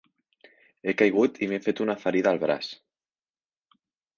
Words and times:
He 0.91 0.95
caigut 1.01 1.37
i 1.47 1.51
m'he 1.51 1.59
fet 1.67 1.83
una 1.87 1.97
ferida 2.07 2.33
a 2.33 2.35
la 2.39 2.43
braç. 2.47 2.73